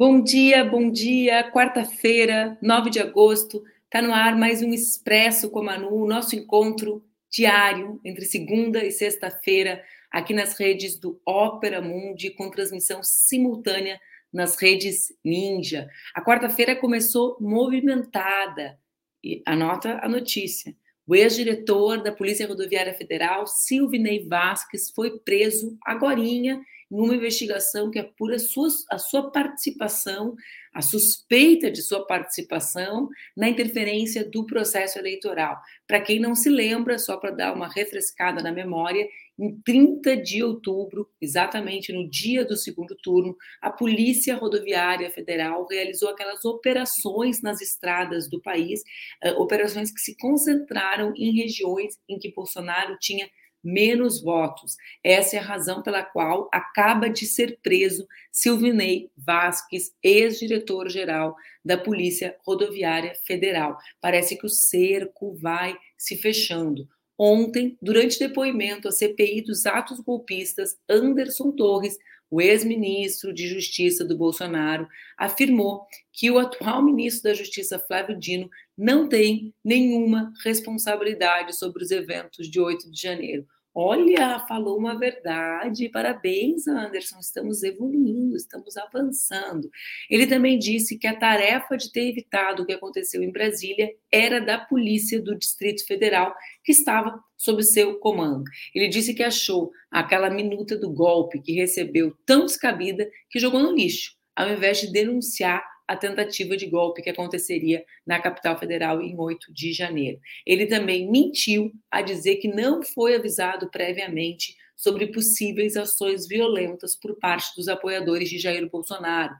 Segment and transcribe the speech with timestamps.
[0.00, 1.44] Bom dia, bom dia.
[1.52, 7.04] Quarta-feira, 9 de agosto, está no ar mais um Expresso com a Manu, nosso encontro
[7.30, 14.00] diário entre segunda e sexta-feira, aqui nas redes do Ópera Mundi, com transmissão simultânea
[14.32, 15.86] nas redes Ninja.
[16.14, 18.78] A quarta-feira começou movimentada.
[19.22, 20.74] E anota a notícia.
[21.06, 26.58] O ex-diretor da Polícia Rodoviária Federal, Silvinei Vasques, foi preso agorinha
[26.90, 30.34] numa investigação que apura a sua, a sua participação,
[30.74, 35.60] a suspeita de sua participação na interferência do processo eleitoral.
[35.86, 39.06] Para quem não se lembra, só para dar uma refrescada na memória,
[39.38, 46.10] em 30 de outubro, exatamente no dia do segundo turno, a Polícia Rodoviária Federal realizou
[46.10, 48.82] aquelas operações nas estradas do país,
[49.24, 53.30] uh, operações que se concentraram em regiões em que Bolsonaro tinha
[53.62, 54.76] menos votos.
[55.02, 62.36] Essa é a razão pela qual acaba de ser preso Silvinei Vasques, ex-diretor-geral da Polícia
[62.44, 63.78] Rodoviária Federal.
[64.00, 66.88] Parece que o cerco vai se fechando.
[67.18, 71.98] Ontem, durante depoimento à CPI dos atos golpistas, Anderson Torres
[72.30, 74.86] o ex-ministro de Justiça do Bolsonaro
[75.18, 81.90] afirmou que o atual ministro da Justiça, Flávio Dino, não tem nenhuma responsabilidade sobre os
[81.90, 83.46] eventos de 8 de janeiro.
[83.72, 85.88] Olha, falou uma verdade.
[85.90, 87.20] Parabéns, Anderson.
[87.20, 89.70] Estamos evoluindo, estamos avançando.
[90.10, 94.40] Ele também disse que a tarefa de ter evitado o que aconteceu em Brasília era
[94.40, 98.42] da Polícia do Distrito Federal, que estava sob seu comando.
[98.74, 103.72] Ele disse que achou aquela minuta do golpe que recebeu tão descabida que jogou no
[103.72, 109.18] lixo, ao invés de denunciar a tentativa de golpe que aconteceria na capital federal em
[109.18, 110.20] 8 de janeiro.
[110.46, 117.18] Ele também mentiu a dizer que não foi avisado previamente sobre possíveis ações violentas por
[117.18, 119.34] parte dos apoiadores de Jair Bolsonaro.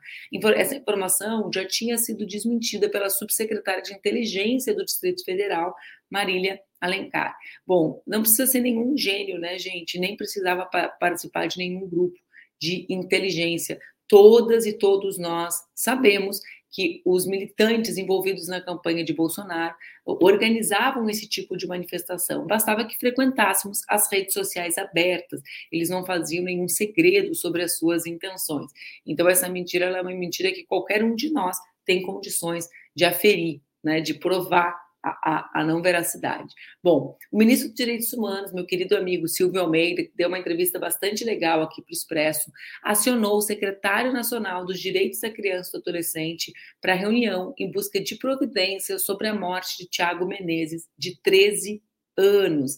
[0.57, 5.73] Essa informação já tinha sido desmentida pela subsecretária de Inteligência do Distrito Federal,
[6.11, 7.33] Marília Alencar.
[7.65, 10.01] Bom, não precisa ser nenhum gênio, né, gente?
[10.01, 12.19] Nem precisava participar de nenhum grupo
[12.59, 13.79] de inteligência
[14.11, 21.29] todas e todos nós sabemos que os militantes envolvidos na campanha de Bolsonaro organizavam esse
[21.29, 22.47] tipo de manifestação.
[22.47, 25.41] Bastava que frequentássemos as redes sociais abertas,
[25.71, 28.71] eles não faziam nenhum segredo sobre as suas intenções.
[29.07, 33.61] Então, essa mentira é uma mentira que qualquer um de nós tem condições de aferir,
[33.83, 36.53] né, de provar a, a, não veracidade.
[36.83, 40.79] Bom, o ministro dos Direitos Humanos, meu querido amigo Silvio Almeida, que deu uma entrevista
[40.79, 42.51] bastante legal aqui para o Expresso,
[42.83, 48.01] acionou o secretário nacional dos Direitos da Criança e do Adolescente para reunião em busca
[48.01, 51.83] de providências sobre a morte de Tiago Menezes, de 13
[52.17, 52.77] anos.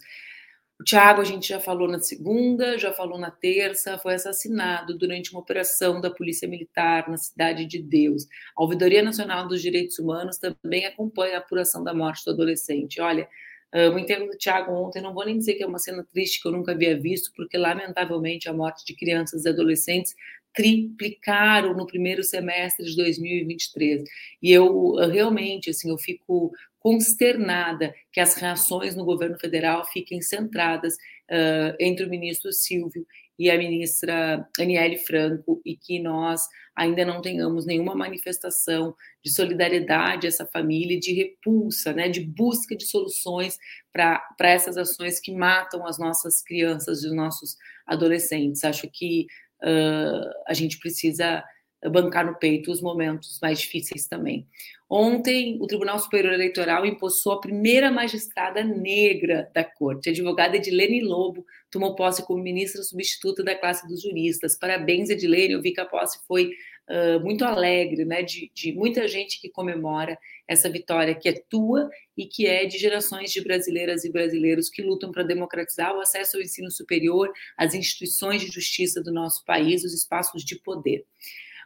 [0.82, 5.30] O Tiago, a gente já falou na segunda, já falou na terça, foi assassinado durante
[5.30, 8.26] uma operação da Polícia Militar na Cidade de Deus.
[8.56, 13.00] A Ouvidoria Nacional dos Direitos Humanos também acompanha a apuração da morte do adolescente.
[13.00, 13.28] Olha,
[13.72, 16.48] o enterro do Tiago ontem, não vou nem dizer que é uma cena triste que
[16.48, 20.16] eu nunca havia visto, porque lamentavelmente a morte de crianças e adolescentes
[20.54, 24.04] triplicaram no primeiro semestre de 2023.
[24.42, 30.94] E eu realmente, assim, eu fico consternada que as reações no governo federal fiquem centradas
[30.94, 33.06] uh, entre o ministro Silvio
[33.38, 36.42] e a ministra Aniele Franco e que nós
[36.74, 42.76] ainda não tenhamos nenhuma manifestação de solidariedade a essa família, de repulsa, né, de busca
[42.76, 43.58] de soluções
[43.92, 48.64] para essas ações que matam as nossas crianças e os nossos adolescentes.
[48.64, 49.26] Acho que
[49.62, 51.42] uh, a gente precisa
[51.90, 54.46] bancar no peito os momentos mais difíceis também.
[54.88, 60.08] Ontem, o Tribunal Superior Eleitoral impossou a primeira magistrada negra da corte.
[60.08, 64.56] A advogada Edilene Lobo tomou posse como ministra substituta da classe dos juristas.
[64.56, 65.54] Parabéns, Edilene.
[65.54, 66.50] Eu vi que a posse foi
[66.88, 68.22] uh, muito alegre, né?
[68.22, 72.78] De, de muita gente que comemora essa vitória que é tua e que é de
[72.78, 77.74] gerações de brasileiras e brasileiros que lutam para democratizar o acesso ao ensino superior, as
[77.74, 81.04] instituições de justiça do nosso país, os espaços de poder.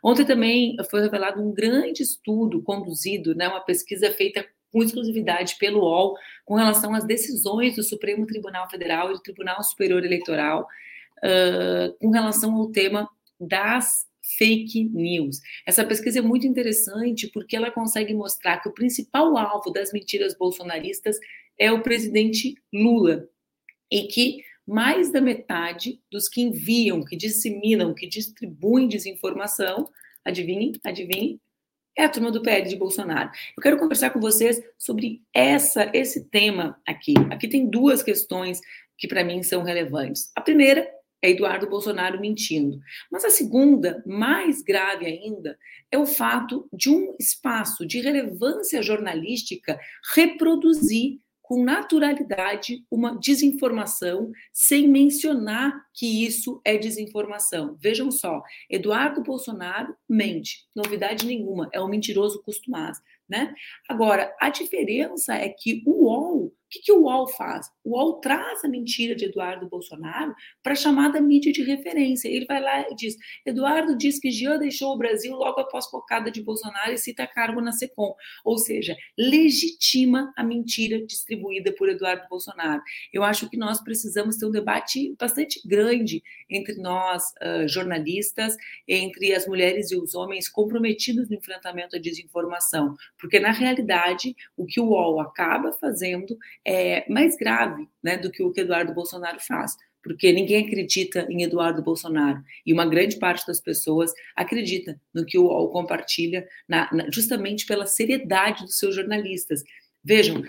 [0.02, 5.80] Ontem também foi revelado um grande estudo conduzido, né, uma pesquisa feita com exclusividade pelo
[5.80, 10.68] UOL com relação às decisões do Supremo Tribunal Federal e do Tribunal Superior Eleitoral
[11.18, 13.08] uh, com relação ao tema
[13.40, 15.40] das fake news.
[15.66, 20.36] Essa pesquisa é muito interessante porque ela consegue mostrar que o principal alvo das mentiras
[20.36, 21.18] bolsonaristas
[21.58, 23.28] é o presidente Lula
[23.90, 29.88] e que mais da metade dos que enviam, que disseminam, que distribuem desinformação,
[30.24, 31.40] adivinhem, adivinhem,
[31.96, 33.30] é a turma do PL de Bolsonaro.
[33.56, 37.14] Eu quero conversar com vocês sobre essa, esse tema aqui.
[37.30, 38.60] Aqui tem duas questões
[38.98, 40.30] que para mim são relevantes.
[40.36, 40.86] A primeira
[41.26, 42.78] é Eduardo Bolsonaro mentindo.
[43.10, 45.58] Mas a segunda, mais grave ainda,
[45.90, 49.78] é o fato de um espaço de relevância jornalística
[50.14, 57.76] reproduzir com naturalidade uma desinformação, sem mencionar que isso é desinformação.
[57.80, 62.98] Vejam só, Eduardo Bolsonaro mente, novidade nenhuma, é um mentiroso costumado.
[63.28, 63.54] Né?
[63.88, 67.70] Agora, a diferença é que o UOL o que, que o UOL faz?
[67.84, 70.34] O UOL traz a mentira de Eduardo Bolsonaro
[70.64, 72.28] para a chamada mídia de referência.
[72.28, 76.28] Ele vai lá e diz: Eduardo diz que Jean deixou o Brasil logo após focada
[76.28, 78.12] de Bolsonaro e cita cargo na SECOM.
[78.44, 82.82] Ou seja, legitima a mentira distribuída por Eduardo Bolsonaro.
[83.12, 86.20] Eu acho que nós precisamos ter um debate bastante grande
[86.50, 88.56] entre nós, uh, jornalistas,
[88.88, 92.96] entre as mulheres e os homens comprometidos no enfrentamento à desinformação.
[93.16, 96.36] Porque, na realidade, o que o UOL acaba fazendo
[96.66, 101.42] é, mais grave né, do que o que Eduardo Bolsonaro faz, porque ninguém acredita em
[101.42, 106.88] Eduardo Bolsonaro e uma grande parte das pessoas acredita no que o UOL compartilha, na,
[106.92, 109.62] na, justamente pela seriedade dos seus jornalistas.
[110.04, 110.44] Vejam,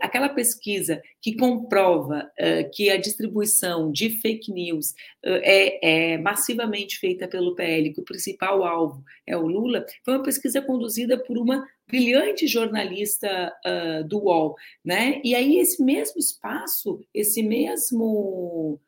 [0.00, 4.92] aquela pesquisa que comprova uh, que a distribuição de fake news
[5.22, 10.14] uh, é, é, massivamente feita pelo PL, que o principal alvo é o Lula, foi
[10.14, 15.20] uma pesquisa conduzida por uma brilhante jornalista uh, do UOL, né?
[15.22, 18.80] E aí esse mesmo espaço, esse mesmo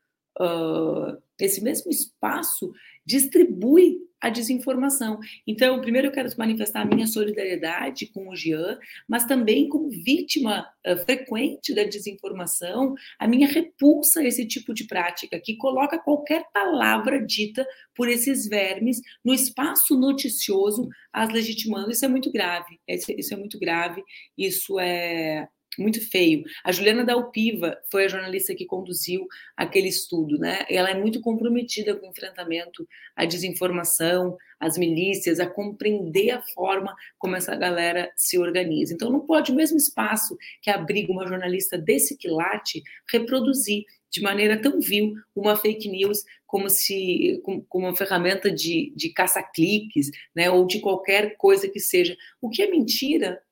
[1.39, 2.73] esse mesmo espaço
[3.06, 5.21] distribui a desinformação.
[5.47, 10.67] Então, primeiro eu quero manifestar a minha solidariedade com o Jean, mas também como vítima
[10.87, 16.44] uh, frequente da desinformação, a minha repulsa a esse tipo de prática que coloca qualquer
[16.55, 21.91] palavra dita por esses vermes no espaço noticioso as legitimando.
[21.91, 22.81] Isso é muito grave.
[22.88, 24.03] Isso é muito grave.
[24.38, 25.47] Isso é
[25.79, 26.44] muito feio.
[26.65, 29.26] A Juliana Dalpiva foi a jornalista que conduziu
[29.56, 30.65] aquele estudo, né?
[30.69, 32.87] Ela é muito comprometida com o enfrentamento
[33.17, 38.94] à desinformação, às milícias, a compreender a forma como essa galera se organiza.
[38.94, 43.85] Então, não pode o mesmo espaço que abriga uma jornalista desse quilate reproduzir
[44.15, 50.09] de maneira tão vil uma fake news como se como, uma ferramenta de, de caça-cliques,
[50.35, 52.17] né, ou de qualquer coisa que seja.
[52.41, 53.43] O que é mentira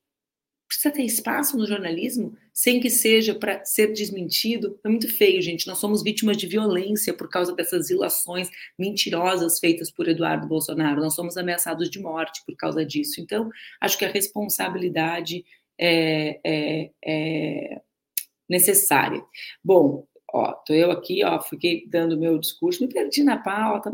[0.77, 4.79] precisa ter espaço no jornalismo sem que seja para ser desmentido.
[4.85, 5.67] É muito feio, gente.
[5.67, 11.01] Nós somos vítimas de violência por causa dessas ilações mentirosas feitas por Eduardo Bolsonaro.
[11.01, 13.21] Nós somos ameaçados de morte por causa disso.
[13.21, 15.45] Então, acho que a responsabilidade
[15.79, 17.81] é, é, é
[18.49, 19.23] necessária.
[19.63, 23.91] Bom, ó, tô eu aqui, ó, fiquei dando meu discurso, me perdi na pauta,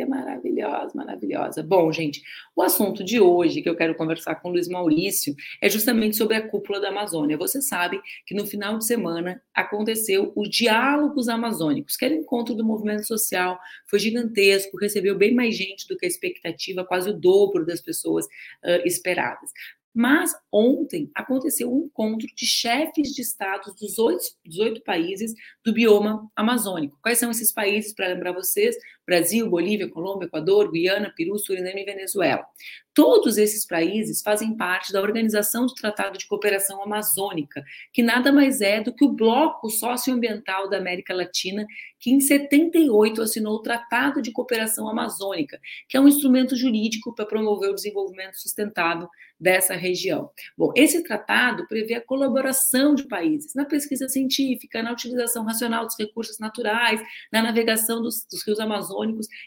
[0.00, 1.62] é maravilhosa, maravilhosa.
[1.62, 2.22] Bom, gente,
[2.56, 6.36] o assunto de hoje que eu quero conversar com o Luiz Maurício é justamente sobre
[6.36, 7.36] a cúpula da Amazônia.
[7.36, 12.54] Você sabe que no final de semana aconteceu o Diálogos Amazônicos, que era o encontro
[12.54, 13.58] do movimento social,
[13.88, 18.24] foi gigantesco, recebeu bem mais gente do que a expectativa, quase o dobro das pessoas
[18.26, 19.50] uh, esperadas.
[19.94, 25.72] Mas ontem aconteceu um encontro de chefes de estados dos oito, dos oito países do
[25.72, 26.98] bioma amazônico.
[27.02, 28.74] Quais são esses países, para lembrar vocês?
[29.06, 32.44] Brasil, Bolívia, Colômbia, Equador, Guiana, Peru, Suriname e Venezuela.
[32.94, 38.60] Todos esses países fazem parte da Organização do Tratado de Cooperação Amazônica, que nada mais
[38.60, 41.66] é do que o bloco socioambiental da América Latina,
[41.98, 47.24] que em 78 assinou o Tratado de Cooperação Amazônica, que é um instrumento jurídico para
[47.24, 49.08] promover o desenvolvimento sustentável
[49.40, 50.30] dessa região.
[50.56, 55.98] Bom, esse tratado prevê a colaboração de países na pesquisa científica, na utilização racional dos
[55.98, 57.00] recursos naturais,
[57.32, 58.91] na navegação dos, dos rios amazônicos,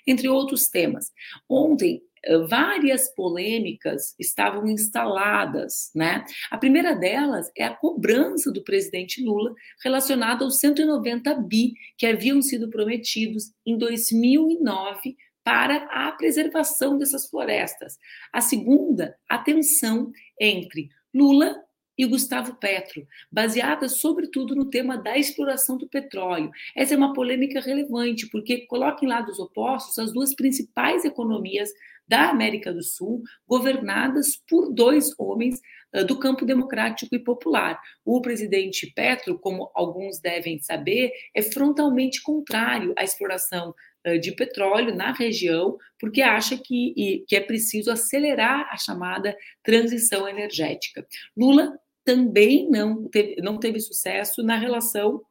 [0.07, 1.11] entre outros temas.
[1.49, 2.01] Ontem,
[2.47, 6.25] várias polêmicas estavam instaladas, né?
[6.49, 12.41] A primeira delas é a cobrança do presidente Lula relacionada aos 190 bi que haviam
[12.41, 17.97] sido prometidos em 2009 para a preservação dessas florestas.
[18.33, 21.55] A segunda, a tensão entre Lula
[21.97, 26.51] e Gustavo Petro, baseada sobretudo no tema da exploração do petróleo.
[26.75, 31.69] Essa é uma polêmica relevante, porque coloca em lados opostos as duas principais economias
[32.07, 35.59] da América do Sul, governadas por dois homens
[35.93, 37.79] uh, do campo democrático e popular.
[38.03, 43.73] O presidente Petro, como alguns devem saber, é frontalmente contrário à exploração
[44.05, 50.27] uh, de petróleo na região, porque acha que, que é preciso acelerar a chamada transição
[50.27, 51.07] energética.
[51.35, 51.75] Lula
[52.05, 55.21] também não teve, não teve sucesso na relação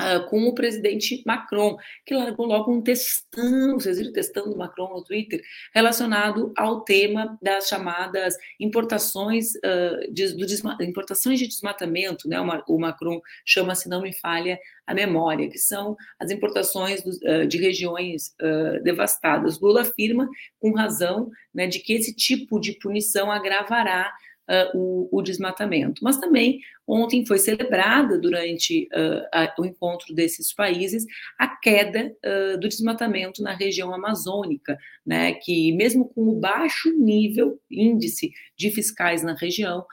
[0.00, 4.94] Uh, com o presidente Macron, que largou logo um textão, vocês viram o do Macron
[4.94, 5.42] no Twitter,
[5.74, 12.40] relacionado ao tema das chamadas importações, uh, de, do importações de desmatamento, né?
[12.40, 17.10] O, o Macron chama, se não me falha a memória, que são as importações do,
[17.10, 18.36] uh, de regiões
[18.84, 19.58] devastadas.
[19.58, 20.28] Lula afirma,
[20.60, 24.12] com razão, né, de que esse tipo de punição agravará
[24.48, 26.02] uh, o, o, desmatamento.
[26.02, 31.04] Mas também ontem foi celebrada durante uh, a, o encontro desses países
[31.38, 37.60] a queda uh, do desmatamento na região amazônica, né, que mesmo com o baixo nível
[37.70, 39.84] índice de fiscais na região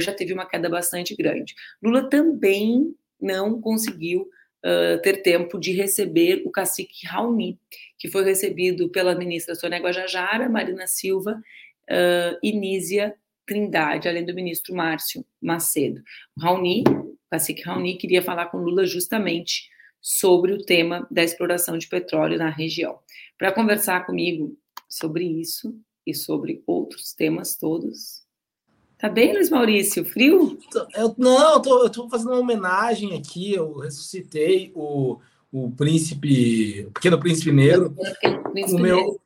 [0.00, 1.54] já teve uma queda bastante grande.
[1.82, 4.26] Lula também não conseguiu
[4.62, 7.58] Uh, ter tempo de receber o cacique Raoni,
[7.98, 11.32] que foi recebido pela ministra Sônia Guajajara, Marina Silva
[11.90, 13.14] uh, e Nízia
[13.46, 16.02] Trindade, além do ministro Márcio Macedo.
[16.38, 19.68] Raoni, o cacique Raoni, queria falar com Lula justamente
[20.00, 22.98] sobre o tema da exploração de petróleo na região.
[23.36, 24.56] Para conversar comigo
[24.88, 25.74] sobre isso
[26.06, 28.24] e sobre outros temas todos.
[28.98, 30.04] Tá bem, Luiz Maurício?
[30.04, 30.58] Frio?
[30.94, 33.52] Eu, não, eu tô, eu tô fazendo uma homenagem aqui.
[33.54, 35.18] Eu ressuscitei o,
[35.50, 37.94] o príncipe, o pequeno príncipe negro.
[37.96, 39.19] O, príncipe o meu, negro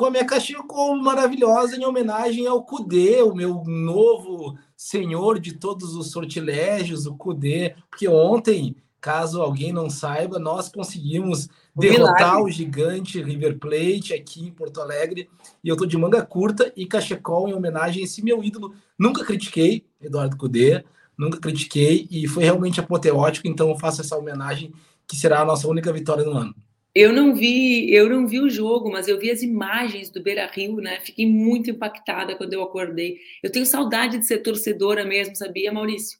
[0.00, 5.94] com a minha cachecol maravilhosa em homenagem ao Cudê, o meu novo senhor de todos
[5.94, 12.42] os sortilégios, o Cudê, porque ontem, caso alguém não saiba, nós conseguimos o derrotar milagre.
[12.42, 15.28] o gigante River Plate aqui em Porto Alegre,
[15.62, 18.72] e eu tô de manga curta e cachecol em homenagem a esse meu ídolo.
[18.98, 20.82] Nunca critiquei Eduardo Cudê,
[21.14, 24.72] nunca critiquei, e foi realmente apoteótico, então eu faço essa homenagem
[25.06, 26.54] que será a nossa única vitória no ano.
[26.94, 30.46] Eu não vi, eu não vi o jogo, mas eu vi as imagens do Beira
[30.46, 30.98] Rio, né?
[31.00, 33.18] Fiquei muito impactada quando eu acordei.
[33.42, 36.18] Eu tenho saudade de ser torcedora mesmo, sabia, Maurício?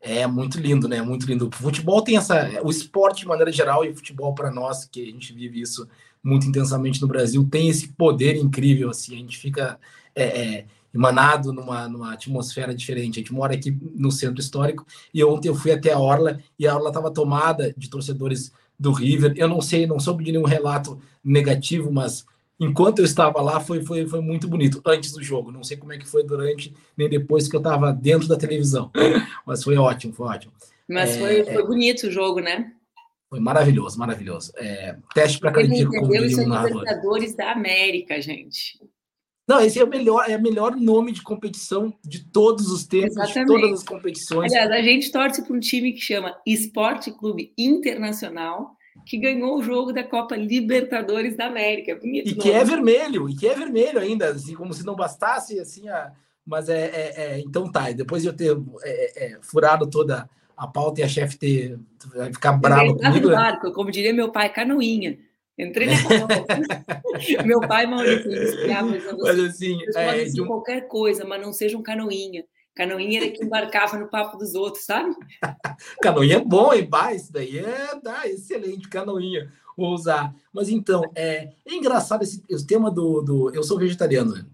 [0.00, 1.00] É muito lindo, né?
[1.00, 1.48] Muito lindo.
[1.48, 2.62] O futebol tem essa.
[2.62, 5.88] O esporte, de maneira geral, e o futebol para nós, que a gente vive isso
[6.22, 9.14] muito intensamente no Brasil, tem esse poder incrível, assim.
[9.14, 9.80] A gente fica
[10.14, 13.18] é, é, emanado numa, numa atmosfera diferente.
[13.18, 16.66] A gente mora aqui no centro histórico e ontem eu fui até a Orla e
[16.66, 19.34] a Orla estava tomada de torcedores do River.
[19.36, 22.24] Eu não sei, não soube de nenhum relato negativo, mas
[22.60, 25.50] enquanto eu estava lá foi, foi, foi muito bonito antes do jogo.
[25.50, 28.90] Não sei como é que foi durante nem depois que eu estava dentro da televisão,
[29.46, 30.52] mas foi ótimo, foi ótimo.
[30.88, 32.72] Mas é, foi, foi bonito o jogo, né?
[33.28, 34.52] Foi maravilhoso, maravilhoso.
[34.56, 36.80] É, teste para cardíaco, como diria o narrador.
[36.80, 38.80] Libertadores da América, gente.
[39.48, 43.16] Não, esse é o melhor, é o melhor nome de competição de todos os tempos,
[43.16, 43.46] Exatamente.
[43.46, 44.52] de todas as competições.
[44.52, 48.76] Aliás, a gente torce para um time que chama Esporte Clube Internacional,
[49.06, 51.96] que ganhou o jogo da Copa Libertadores da América.
[51.96, 52.42] Bonito e nome.
[52.42, 56.12] que é vermelho, e que é vermelho ainda, assim, como se não bastasse, assim, a...
[56.44, 57.90] mas é, é, é então tá.
[57.90, 61.78] Depois de eu ter é, é, furado toda a pauta e a chefe ter
[62.34, 63.30] ficar brava comigo.
[63.30, 65.18] Barco, como diria meu pai, canoinha.
[65.58, 65.94] Entrei na
[67.44, 68.88] Meu pai, Maurício, ele explicava
[69.22, 70.46] mas assim, é, de um...
[70.46, 72.44] qualquer coisa, mas não seja um canoinha.
[72.76, 75.12] Canoinha era que embarcava no papo dos outros, sabe?
[76.00, 76.70] canoinha é bom?
[76.88, 79.50] Bah, isso daí é tá, excelente, canoinha.
[79.76, 80.32] Vou usar.
[80.52, 83.50] Mas então, é, é engraçado esse, esse tema do, do.
[83.52, 84.46] Eu sou vegetariano, né?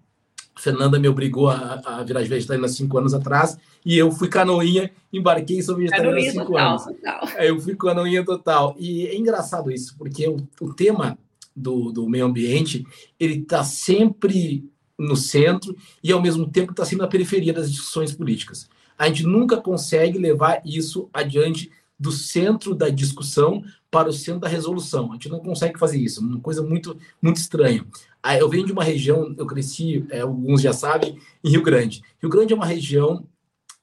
[0.56, 5.60] Fernanda me obrigou a, a virar vegetariana cinco anos atrás e eu fui canoinha, embarquei
[5.62, 6.84] sou vegetariana há cinco total, anos.
[6.84, 7.28] Total.
[7.42, 8.76] Eu fui canoinha total.
[8.78, 11.18] E é engraçado isso, porque o, o tema
[11.54, 12.86] do, do meio ambiente
[13.18, 14.64] ele está sempre
[14.98, 18.68] no centro e ao mesmo tempo está sempre na periferia das discussões políticas.
[18.96, 23.62] A gente nunca consegue levar isso adiante do centro da discussão
[23.94, 25.10] para o centro da resolução.
[25.10, 27.86] A gente não consegue fazer isso, uma coisa muito muito estranha.
[28.40, 32.02] Eu venho de uma região, eu cresci, é, alguns já sabem, em Rio Grande.
[32.20, 33.24] Rio Grande é uma região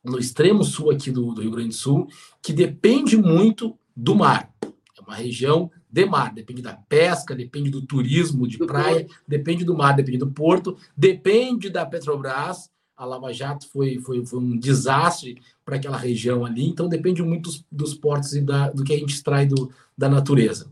[0.03, 2.09] no extremo sul aqui do, do Rio Grande do Sul
[2.41, 4.51] que depende muito do mar.
[4.61, 9.77] É uma região de mar, depende da pesca, depende do turismo de praia, depende do
[9.77, 12.69] mar, depende do porto, depende da Petrobras.
[13.01, 17.49] A Lava Jato foi, foi, foi um desastre para aquela região ali, então depende muito
[17.49, 20.69] dos, dos portos e da, do que a gente extrai do, da natureza.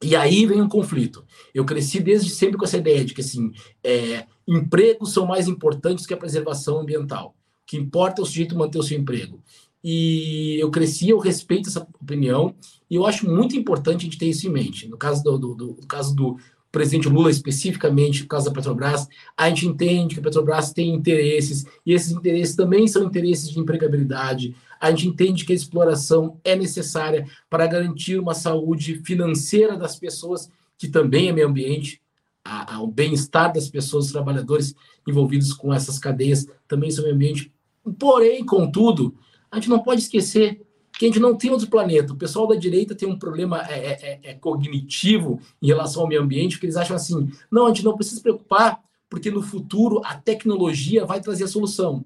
[0.00, 1.24] E aí vem um conflito.
[1.52, 3.50] Eu cresci desde sempre com essa ideia de que assim,
[3.82, 7.34] é, empregos são mais importantes que a preservação ambiental.
[7.64, 9.42] O que importa é o sujeito manter o seu emprego.
[9.82, 12.54] E eu cresci, eu respeito essa opinião,
[12.88, 14.86] e eu acho muito importante a gente ter isso em mente.
[14.86, 16.36] No caso do, do, do no caso do
[16.70, 21.64] presidente Lula, especificamente, no caso da Petrobras, a gente entende que a Petrobras tem interesses,
[21.84, 26.54] e esses interesses também são interesses de empregabilidade, a gente entende que a exploração é
[26.54, 32.02] necessária para garantir uma saúde financeira das pessoas, que também é meio ambiente,
[32.44, 34.74] a, bem-estar das pessoas, trabalhadores
[35.06, 37.52] envolvidos com essas cadeias também são meio ambiente.
[37.98, 39.16] Porém, contudo,
[39.50, 40.65] a gente não pode esquecer
[40.96, 42.14] Porque a gente não tem outro planeta.
[42.14, 46.08] O pessoal da direita tem um problema é, é, é, é cognitivo em relação ao
[46.08, 49.42] meio ambiente, porque eles acham assim: não, a gente não precisa se preocupar, porque no
[49.42, 52.02] futuro a tecnologia vai trazer a solução.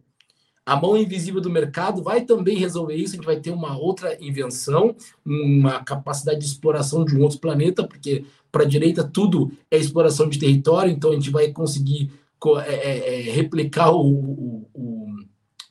[0.67, 3.13] A mão invisível do mercado vai também resolver isso.
[3.13, 7.87] A gente vai ter uma outra invenção, uma capacidade de exploração de um outro planeta,
[7.87, 12.11] porque para a direita tudo é exploração de território, então a gente vai conseguir
[12.67, 15.07] é, é, é, replicar o, o, o,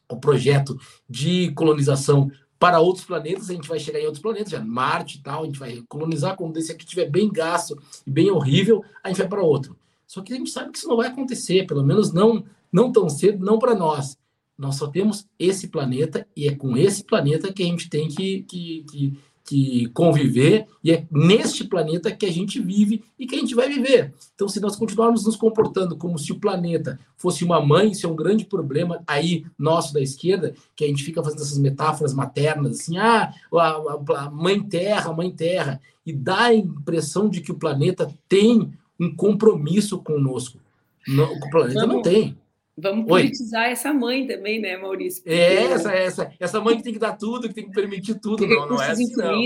[0.09, 4.59] o projeto de colonização para outros planetas, a gente vai chegar em outros planetas, já
[4.59, 8.29] Marte e tal, a gente vai colonizar, quando esse aqui estiver bem gasto e bem
[8.29, 9.77] horrível, a gente vai para outro.
[10.05, 13.07] Só que a gente sabe que isso não vai acontecer, pelo menos não, não tão
[13.09, 14.17] cedo, não para nós.
[14.57, 18.43] Nós só temos esse planeta e é com esse planeta que a gente tem que,
[18.43, 19.19] que, que
[19.49, 23.67] que conviver, e é neste planeta que a gente vive e que a gente vai
[23.67, 24.13] viver.
[24.35, 28.09] Então, se nós continuarmos nos comportando como se o planeta fosse uma mãe, isso é
[28.09, 32.79] um grande problema aí nosso da esquerda, que a gente fica fazendo essas metáforas maternas,
[32.79, 37.57] assim, ah, a, a mãe terra, mãe terra, e dá a impressão de que o
[37.57, 40.59] planeta tem um compromisso conosco.
[41.07, 42.37] Não, o planeta não tem.
[42.81, 43.71] Vamos politizar Oi.
[43.71, 45.23] essa mãe também, né, Maurício?
[45.23, 45.35] Porque...
[45.35, 48.47] É, essa, essa, essa mãe que tem que dar tudo, que tem que permitir tudo,
[48.47, 49.41] não, não é assim, não.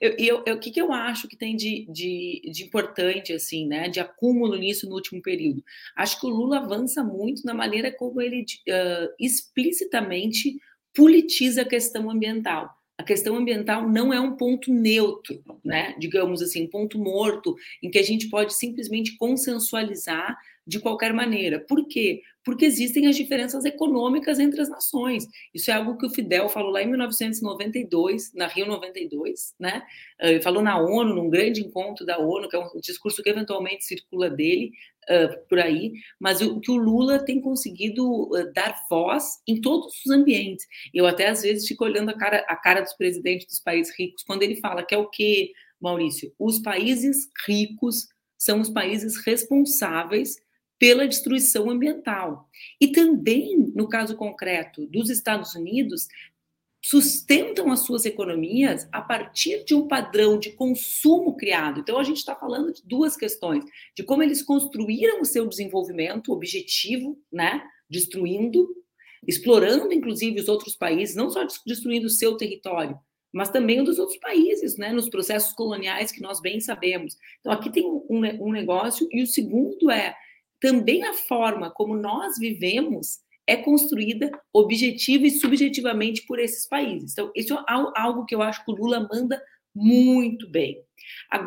[0.00, 4.00] Eu, o que, que eu acho que tem de, de, de importante, assim, né, de
[4.00, 5.62] acúmulo nisso no último período?
[5.96, 10.58] Acho que o Lula avança muito na maneira como ele uh, explicitamente
[10.94, 12.70] politiza a questão ambiental.
[12.98, 15.94] A questão ambiental não é um ponto neutro, né?
[16.00, 20.36] digamos assim, um ponto morto, em que a gente pode simplesmente consensualizar
[20.68, 21.58] de qualquer maneira.
[21.58, 22.20] Por quê?
[22.44, 25.26] Porque existem as diferenças econômicas entre as nações.
[25.54, 29.82] Isso é algo que o Fidel falou lá em 1992, na Rio 92, né?
[30.20, 33.30] Eh, ele falou na ONU, num grande encontro da ONU, que é um discurso que
[33.30, 34.72] eventualmente circula dele
[35.08, 39.94] uh, por aí, mas o que o Lula tem conseguido uh, dar voz em todos
[40.04, 40.66] os ambientes.
[40.92, 44.22] Eu até às vezes fico olhando a cara, a cara dos presidentes dos países ricos
[44.22, 46.30] quando ele fala que é o que, Maurício?
[46.38, 50.36] Os países ricos são os países responsáveis
[50.78, 52.48] pela destruição ambiental.
[52.80, 56.06] E também, no caso concreto dos Estados Unidos,
[56.80, 61.80] sustentam as suas economias a partir de um padrão de consumo criado.
[61.80, 63.64] Então, a gente está falando de duas questões:
[63.96, 68.68] de como eles construíram o seu desenvolvimento objetivo, né, destruindo,
[69.26, 72.98] explorando inclusive os outros países, não só destruindo o seu território,
[73.32, 77.16] mas também o dos outros países, né, nos processos coloniais que nós bem sabemos.
[77.40, 80.14] Então, aqui tem um, um negócio, e o segundo é
[80.60, 87.12] também a forma como nós vivemos é construída objetiva e subjetivamente por esses países.
[87.12, 89.42] Então, isso é algo que eu acho que o Lula manda
[89.74, 90.82] muito bem.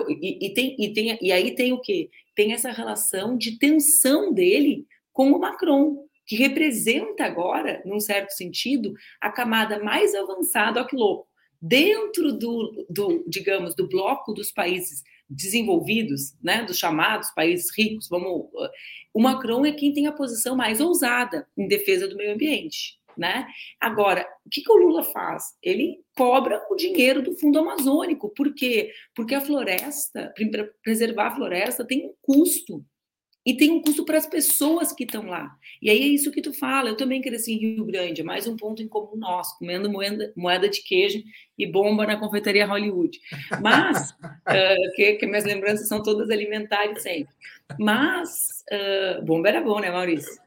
[0.10, 2.10] E, e, tem, e, tem, e aí tem o quê?
[2.36, 8.94] Tem essa relação de tensão dele com o Macron, que representa agora, num certo sentido,
[9.20, 11.28] a camada mais avançada, ó que louco,
[11.62, 18.50] dentro do, do digamos, do bloco dos países desenvolvidos, né, dos chamados países ricos, vamos,
[19.14, 23.48] o Macron é quem tem a posição mais ousada em defesa do meio ambiente, né?
[23.80, 25.44] Agora, o que, que o Lula faz?
[25.62, 28.92] Ele cobra o dinheiro do Fundo Amazônico, por quê?
[29.16, 32.86] Porque a floresta, para preservar a floresta, tem um custo
[33.46, 35.56] e tem um custo para as pessoas que estão lá.
[35.82, 36.90] E aí é isso que tu fala.
[36.90, 40.32] Eu também cresci em Rio Grande, é mais um ponto em comum nosso, comendo moeda,
[40.36, 41.24] moeda de queijo
[41.58, 43.20] e bomba na confeitaria Hollywood.
[43.60, 47.34] Mas, uh, que, que, minhas lembranças são todas alimentares sempre.
[47.80, 50.40] Mas, uh, bomba era bom, né, Maurício?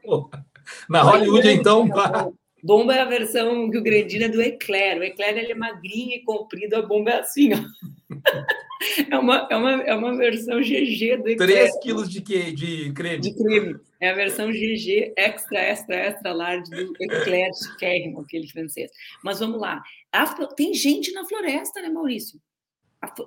[0.89, 1.89] Na Hollywood, então.
[2.63, 4.97] Bomba é a versão Rio Grandina do Eclair.
[4.97, 7.57] O Eclair ele é magrinho e comprido, a bomba é assim, ó.
[9.11, 11.37] É uma, é uma, é uma versão GG do Eclair.
[11.37, 13.21] 3 quilos de, que, de creme.
[13.21, 13.75] De creme.
[13.99, 18.91] É a versão GG extra, extra, extra large do Eclair chiquérrimo, aquele francês.
[19.23, 19.81] Mas vamos lá.
[20.55, 22.39] tem gente na floresta, né, Maurício?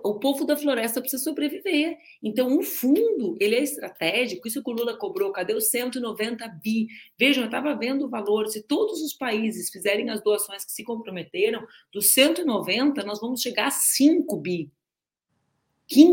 [0.02, 1.96] o povo da floresta precisa sobreviver.
[2.22, 6.88] Então, o fundo, ele é estratégico, isso que o Lula cobrou, cadê os 190 bi?
[7.18, 10.84] Vejam, eu estava vendo o valor, se todos os países fizerem as doações que se
[10.84, 14.70] comprometeram, dos 190, nós vamos chegar a 5 bi.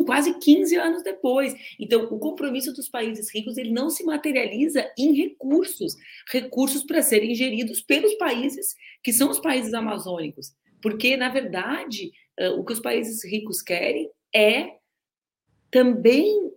[0.05, 1.53] Quase 15 anos depois.
[1.79, 5.95] Então, o compromisso dos países ricos ele não se materializa em recursos,
[6.31, 10.53] recursos para serem geridos pelos países que são os países amazônicos.
[10.81, 12.11] Porque, na verdade,
[12.57, 14.77] o que os países ricos querem é
[15.71, 16.51] também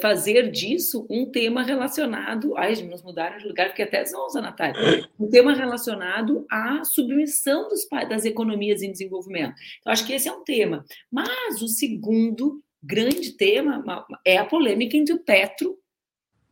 [0.00, 2.56] fazer disso um tema relacionado.
[2.56, 5.08] Ai, nos mudaram de lugar, fiquei até zonza, Natália.
[5.18, 9.54] Um tema relacionado à submissão dos, das economias em desenvolvimento.
[9.80, 10.84] Então, acho que esse é um tema.
[11.10, 13.82] Mas o segundo grande tema
[14.24, 15.78] é a polêmica entre o Petro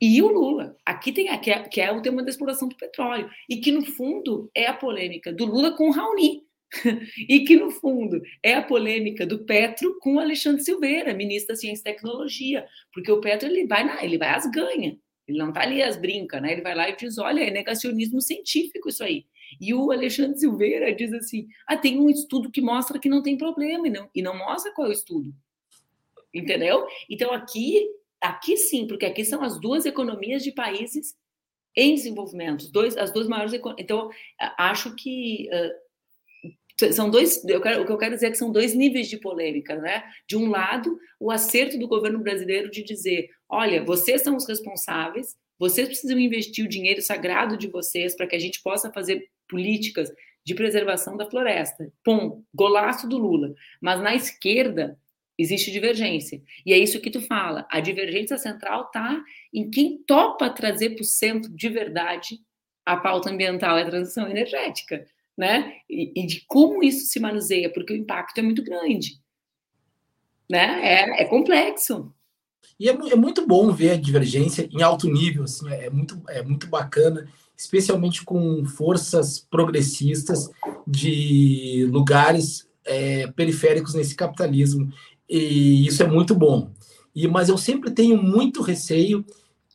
[0.01, 0.77] e o Lula.
[0.85, 3.29] Aqui tem que é, que é o tema da exploração do petróleo.
[3.49, 6.46] E que, no fundo, é a polêmica do Lula com o Raoni
[7.29, 11.57] e que, no fundo, é a polêmica do Petro com o Alexandre Silveira, ministro da
[11.57, 15.49] Ciência e Tecnologia, porque o Petro ele vai, na, ele vai às ganha, ele não
[15.49, 16.53] está ali às brincas, né?
[16.53, 19.27] ele vai lá e diz, olha, é negacionismo científico isso aí.
[19.61, 23.37] E o Alexandre Silveira diz assim, ah, tem um estudo que mostra que não tem
[23.37, 25.33] problema, e não, e não mostra qual é o estudo.
[26.33, 26.87] Entendeu?
[27.09, 27.89] Então, aqui,
[28.21, 31.17] aqui sim, porque aqui são as duas economias de países
[31.75, 33.53] em desenvolvimento, dois, as duas maiores.
[33.79, 34.11] Então,
[34.59, 35.86] acho que uh,
[36.93, 37.43] são dois.
[37.43, 40.05] Quero, o que eu quero dizer é que são dois níveis de polêmica, né?
[40.29, 45.37] De um lado, o acerto do governo brasileiro de dizer: olha, vocês são os responsáveis,
[45.59, 50.13] vocês precisam investir o dinheiro sagrado de vocês para que a gente possa fazer políticas
[50.45, 51.93] de preservação da floresta.
[52.05, 53.53] Pum, golaço do Lula.
[53.81, 54.99] Mas na esquerda,
[55.39, 56.41] Existe divergência.
[56.65, 57.67] E é isso que tu fala.
[57.71, 62.41] A divergência central está em quem topa trazer para o centro de verdade
[62.85, 65.07] a pauta ambiental e a transição energética,
[65.37, 65.75] né?
[65.89, 69.21] E, e, de como isso se manuseia, porque o impacto é muito grande,
[70.49, 70.81] né?
[70.83, 72.13] É, é complexo.
[72.79, 76.43] E é, é, muito bom ver a divergência em alto nível, assim, é muito, é
[76.43, 80.51] muito bacana, especialmente com forças progressistas
[80.87, 84.93] de lugares é, periféricos nesse capitalismo
[85.29, 86.71] e isso é muito bom.
[87.15, 89.25] E, mas eu sempre tenho muito receio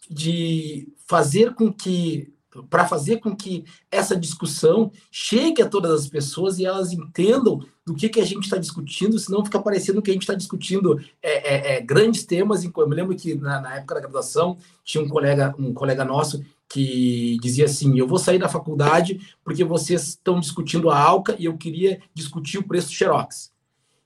[0.09, 2.31] de fazer com que
[2.69, 7.95] para fazer com que essa discussão chegue a todas as pessoas e elas entendam do
[7.95, 11.31] que, que a gente está discutindo, senão fica parecendo que a gente está discutindo é,
[11.31, 12.63] é, é, grandes temas.
[12.63, 16.43] Eu me lembro que na, na, época da graduação tinha um colega, um colega nosso
[16.69, 21.45] que dizia assim: Eu vou sair da faculdade porque vocês estão discutindo a ALCA e
[21.45, 23.51] eu queria discutir o preço do Xerox.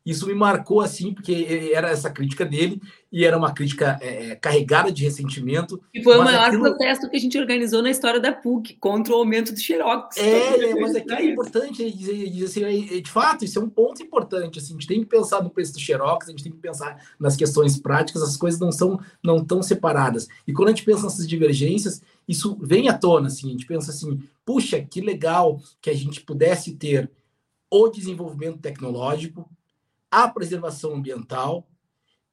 [0.06, 2.80] Isso me marcou assim, porque era essa crítica dele,
[3.12, 5.82] e era uma crítica é, é carregada de ressentimento.
[5.92, 6.62] E foi o maior aquilo...
[6.62, 10.18] protesto que a gente organizou na história da PUC, contra o aumento do Xerox.
[10.18, 14.04] É, é mas aqui é importante dizer, dizer assim, de fato, isso é um ponto
[14.04, 14.60] importante.
[14.60, 17.04] Assim, a gente tem que pensar no preço do Xerox, a gente tem que pensar
[17.20, 20.28] nas questões práticas, as coisas não são não tão separadas.
[20.46, 23.90] E quando a gente pensa nessas divergências, isso vem à tona, assim, a gente pensa
[23.90, 27.10] assim, puxa, que legal que a gente pudesse ter
[27.72, 29.50] o desenvolvimento tecnológico,
[30.16, 31.68] a preservação ambiental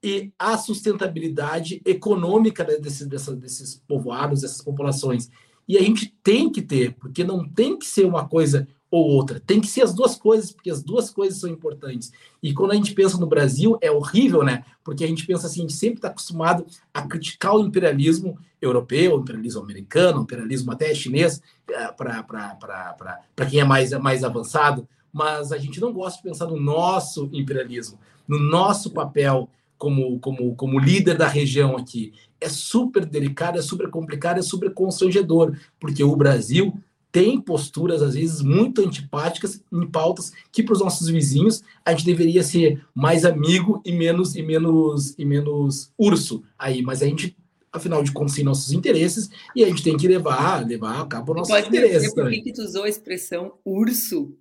[0.04, 5.28] e a sustentabilidade econômica desses, desses, desses povoados, dessas populações.
[5.66, 9.40] E a gente tem que ter, porque não tem que ser uma coisa ou outra,
[9.40, 12.12] tem que ser as duas coisas, porque as duas coisas são importantes.
[12.40, 14.64] E quando a gente pensa no Brasil, é horrível, né?
[14.84, 16.64] Porque a gente pensa assim, a gente sempre está acostumado
[16.94, 23.60] a criticar o imperialismo europeu, o imperialismo americano, o imperialismo até chinês, eh, para quem
[23.60, 28.38] é mais, mais avançado, mas a gente não gosta de pensar no nosso imperialismo, no
[28.38, 32.12] nosso papel como, como, como líder da região aqui.
[32.40, 36.72] É super delicado, é super complicado, é super constrangedor, porque o Brasil
[37.12, 42.06] tem posturas, às vezes, muito antipáticas em pautas que, para os nossos vizinhos, a gente
[42.06, 46.80] deveria ser mais amigo e menos e menos e menos urso aí.
[46.80, 47.36] Mas a gente,
[47.70, 51.34] afinal de contas, tem nossos interesses e a gente tem que levar, levar a cabo
[51.34, 52.14] nossos Pode interesses.
[52.14, 54.32] Por que tu usou a expressão urso?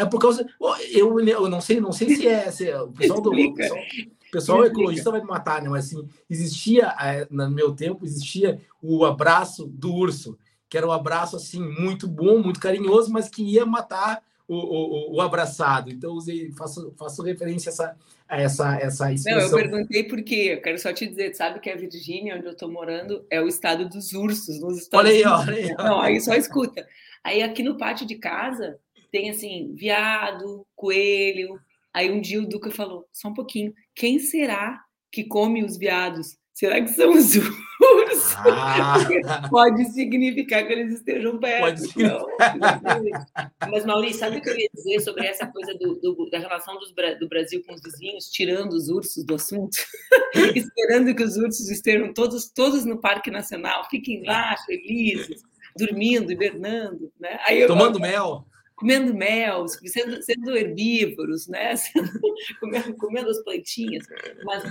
[0.00, 0.46] É por causa.
[0.90, 2.50] Eu, eu não sei, não sei se é.
[2.50, 3.30] Se é o pessoal do.
[3.30, 5.68] O pessoal, o pessoal ecologista vai me matar, né?
[5.68, 10.92] Mas assim, existia, é, no meu tempo, existia o abraço do urso, que era um
[10.92, 15.90] abraço assim, muito bom, muito carinhoso, mas que ia matar o, o, o abraçado.
[15.90, 17.96] Então, usei, faço, faço referência a essa,
[18.28, 19.50] a essa, essa expressão.
[19.50, 20.54] Não, eu perguntei por quê.
[20.56, 23.48] Eu quero só te dizer, sabe que a Virgínia, onde eu estou morando, é o
[23.48, 24.60] estado dos ursos.
[24.60, 25.74] Nos Estados olha aí, olha aí.
[25.74, 26.86] Não, aí só escuta.
[27.22, 28.78] Aí aqui no pátio de casa
[29.10, 31.58] tem assim, viado, coelho.
[31.92, 36.38] Aí um dia o Duca falou: só um pouquinho, quem será que come os viados?
[36.60, 38.34] Será que são os ursos?
[38.46, 39.48] Ah.
[39.48, 41.82] Pode significar que eles estejam perto.
[41.96, 42.26] Então,
[43.70, 46.78] mas, Maurício, sabe o que eu ia dizer sobre essa coisa do, do, da relação
[46.78, 49.78] dos, do Brasil com os vizinhos, tirando os ursos do assunto?
[50.54, 55.40] Esperando que os ursos estejam todos, todos no Parque Nacional, fiquem lá felizes,
[55.78, 57.10] dormindo, hibernando.
[57.18, 57.40] Né?
[57.46, 58.46] Aí Tomando falo, mel
[58.80, 61.74] comendo mel, sendo, sendo herbívoros, né?
[62.58, 64.06] comendo, comendo, as plantinhas.
[64.42, 64.64] Mas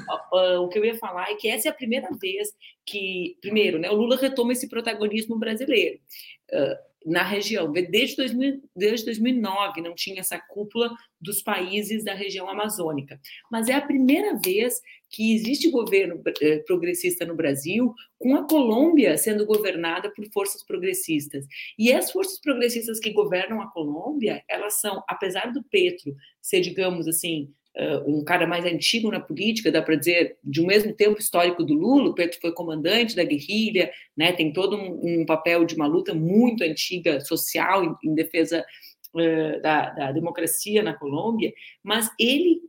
[0.59, 2.49] o que eu ia falar é que essa é a primeira vez
[2.83, 5.99] que, primeiro, né, o Lula retoma esse protagonismo brasileiro.
[6.51, 7.71] Uh, na região.
[7.71, 13.19] Desde, 2000, desde 2009 não tinha essa cúpula dos países da região amazônica.
[13.49, 19.17] Mas é a primeira vez que existe governo eh, progressista no Brasil, com a Colômbia
[19.17, 21.45] sendo governada por forças progressistas.
[21.77, 27.07] E as forças progressistas que governam a Colômbia, elas são, apesar do Petro ser, digamos
[27.07, 27.51] assim,
[28.05, 31.73] um cara mais antigo na política, dá para dizer, de um mesmo tempo histórico do
[31.73, 35.87] Lula, o Petro foi comandante da guerrilha, né, tem todo um, um papel de uma
[35.87, 38.65] luta muito antiga social em, em defesa
[39.13, 42.61] uh, da, da, democracia na Colômbia, mas ele,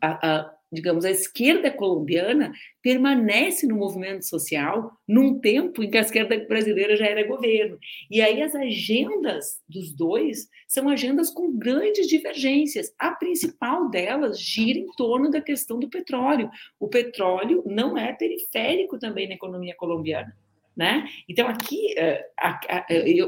[0.00, 6.00] a, a, digamos, a esquerda colombiana permanece no movimento social num tempo em que a
[6.00, 7.78] esquerda brasileira já era governo.
[8.10, 12.92] E aí as agendas dos dois são agendas com grandes divergências.
[12.98, 16.50] A principal delas gira em torno da questão do petróleo.
[16.80, 20.34] O petróleo não é periférico também na economia colombiana.
[20.74, 21.06] Né?
[21.28, 22.24] Então, aqui, eh,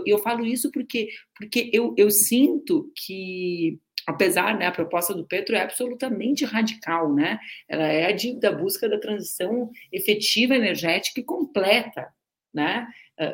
[0.06, 5.56] eu, falo isso porque, porque eu, eu sinto que apesar, né, a proposta do Petro
[5.56, 7.38] é absolutamente radical, né?
[7.68, 12.08] Ela é a de, da busca da transição efetiva energética e completa,
[12.52, 12.86] né?
[13.18, 13.32] Ah,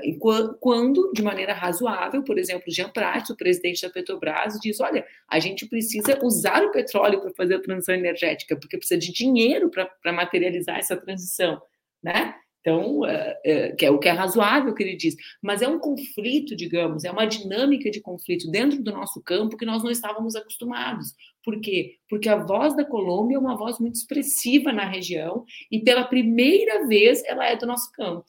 [0.61, 5.38] quando, de maneira razoável, por exemplo, Jean Prats, o presidente da Petrobras, diz: olha, a
[5.40, 10.12] gente precisa usar o petróleo para fazer a transição energética, porque precisa de dinheiro para
[10.12, 11.61] materializar essa transição,
[12.02, 12.35] né?
[12.61, 15.79] Então, é, é, que é o que é razoável que ele diz, mas é um
[15.79, 20.37] conflito, digamos, é uma dinâmica de conflito dentro do nosso campo que nós não estávamos
[20.37, 21.14] acostumados.
[21.42, 21.96] Por quê?
[22.09, 26.87] Porque a voz da Colômbia é uma voz muito expressiva na região e pela primeira
[26.87, 28.27] vez ela é do nosso campo.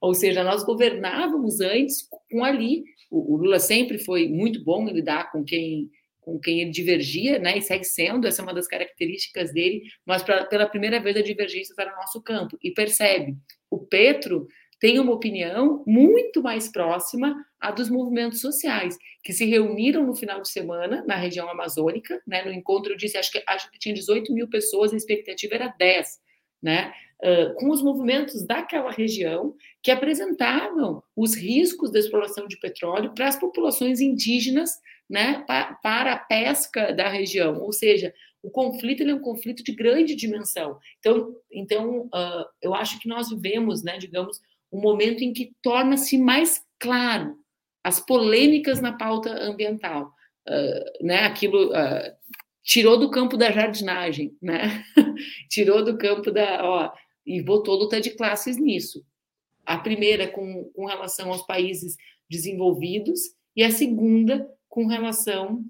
[0.00, 2.84] Ou seja, nós governávamos antes com ali.
[3.10, 5.90] O, o Lula sempre foi muito bom em lidar com quem
[6.24, 10.22] com quem ele divergia, né, e segue sendo, essa é uma das características dele, mas
[10.22, 13.36] pra, pela primeira vez a divergência está no nosso campo, e percebe,
[13.70, 14.46] o Petro
[14.80, 20.40] tem uma opinião muito mais próxima à dos movimentos sociais, que se reuniram no final
[20.40, 23.94] de semana na região amazônica, né, no encontro eu disse, acho que, acho que tinha
[23.94, 26.08] 18 mil pessoas, a expectativa era 10,
[26.62, 33.12] né, uh, com os movimentos daquela região que apresentavam os riscos da exploração de petróleo
[33.14, 34.70] para as populações indígenas
[35.08, 35.44] né,
[35.82, 37.60] para a pesca da região.
[37.60, 38.12] Ou seja,
[38.42, 40.78] o conflito é um conflito de grande dimensão.
[40.98, 44.40] Então, então uh, eu acho que nós vivemos, né, digamos,
[44.72, 47.36] um momento em que torna-se mais claro
[47.82, 50.12] as polêmicas na pauta ambiental.
[50.48, 52.14] Uh, né, aquilo uh,
[52.62, 54.84] tirou do campo da jardinagem, né?
[55.48, 56.64] tirou do campo da.
[56.64, 56.92] Ó,
[57.26, 59.04] e botou luta de classes nisso.
[59.64, 61.96] A primeira com, com relação aos países
[62.28, 63.20] desenvolvidos,
[63.56, 65.64] e a segunda com relação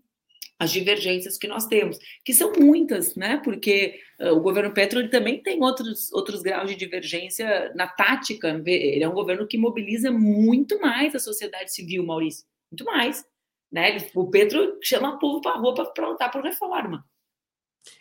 [0.59, 3.37] às divergências que nós temos, que são muitas, né?
[3.45, 8.49] Porque uh, o governo Petro ele também tem outros, outros graus de divergência na tática.
[8.64, 13.23] Ele é um governo que mobiliza muito mais a sociedade civil, Maurício, muito mais.
[13.71, 13.99] Né?
[14.14, 17.05] O Petro chama o povo para a rua para lutar por reforma.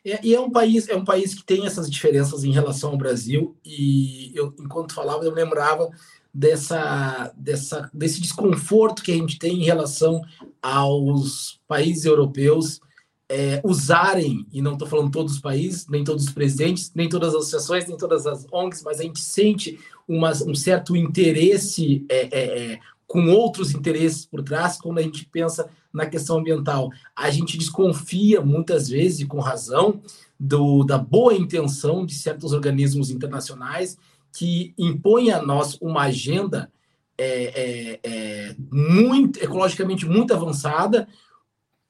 [0.06, 2.98] É, e é um país é um país que tem essas diferenças em relação ao
[2.98, 5.89] Brasil e eu enquanto falava eu lembrava
[6.34, 10.22] dessa, dessa, desse desconforto que a gente tem em relação
[10.62, 12.82] aos países europeus
[13.30, 17.30] é, usarem, e não estou falando todos os países, nem todos os presidentes, nem todas
[17.30, 22.28] as associações, nem todas as ONGs, mas a gente sente uma, um certo interesse é,
[22.32, 26.89] é, é, com outros interesses por trás quando a gente pensa na questão ambiental.
[27.15, 30.02] A gente desconfia muitas vezes, e com razão,
[30.39, 33.98] do, da boa intenção de certos organismos internacionais
[34.34, 36.72] que impõe a nós uma agenda
[37.17, 41.08] é, é, é, muito ecologicamente muito avançada,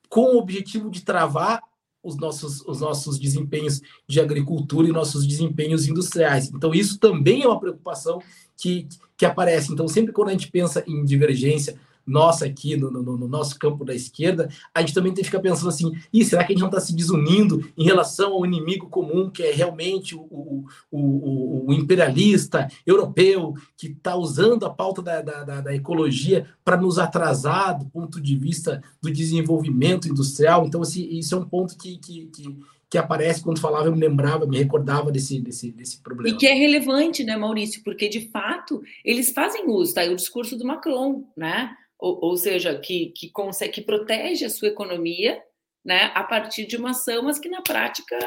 [0.10, 1.64] com o objetivo de travar
[2.04, 6.52] os nossos, os nossos desempenhos de agricultura e nossos desempenhos industriais.
[6.54, 8.22] Então, isso também é uma preocupação
[8.58, 9.72] que, que aparece.
[9.72, 13.86] Então, sempre quando a gente pensa em divergência, nossa aqui no, no, no, nosso campo
[13.86, 16.62] da esquerda, a gente também tem que ficar pensando assim: e será que a gente
[16.62, 21.66] não está se desunindo em relação ao inimigo comum, que é realmente o, o, o,
[21.68, 27.78] o imperialista europeu, que está usando a pauta da, da, da ecologia para nos atrasar
[27.78, 30.66] do ponto de vista do desenvolvimento industrial?
[30.66, 32.58] Então, assim, isso é um ponto que, que, que
[32.94, 36.30] que aparece quando falava, eu me lembrava, me recordava desse, desse, desse problema.
[36.30, 37.82] E que é relevante, né, Maurício?
[37.84, 41.76] Porque, de fato, eles fazem uso, tá aí o discurso do Macron, né?
[42.04, 45.42] Ou, ou seja, que, que, consegue, que protege a sua economia
[45.86, 48.18] né, a partir de uma ação, mas que na prática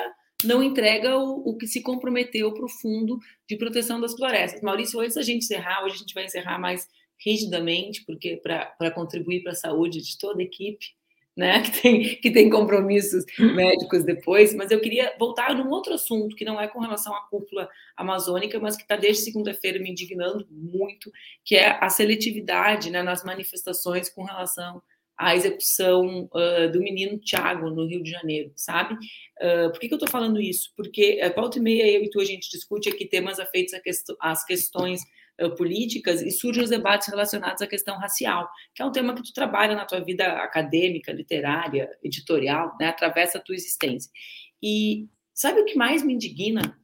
[0.43, 4.63] não entrega o, o que se comprometeu para o fundo de proteção das florestas.
[4.63, 6.89] Maurício, antes da gente encerrar, hoje a gente vai encerrar mais
[7.23, 10.87] rigidamente, porque para contribuir para a saúde de toda a equipe,
[11.37, 16.35] né, que tem, que tem compromissos médicos depois, mas eu queria voltar num outro assunto
[16.35, 20.47] que não é com relação à cúpula amazônica, mas que está desde segunda-feira me indignando
[20.51, 21.13] muito,
[21.45, 24.83] que é a seletividade né, nas manifestações com relação
[25.17, 28.95] à execução uh, do menino Tiago no Rio de Janeiro, sabe?
[28.95, 30.73] Uh, por que, que eu estou falando isso?
[30.77, 33.75] Porque a volta e meia eu e tu a gente discute aqui temas afeitos
[34.21, 35.01] às questões
[35.59, 39.35] políticas e surgem os debates relacionados à questão racial, que é um tema que tu
[39.35, 44.11] trabalha na tua vida acadêmica, literária, editorial, né, atravessa a tua existência.
[44.63, 46.75] E sabe o que mais me indigna?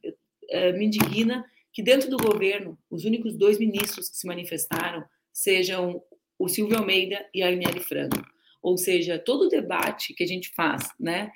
[0.77, 1.43] me indigna
[1.73, 6.03] que dentro do governo, os únicos dois ministros que se manifestaram sejam
[6.37, 8.23] o Silvio Almeida e a Aniele Franco.
[8.61, 11.31] Ou seja, todo o debate que a gente faz, né,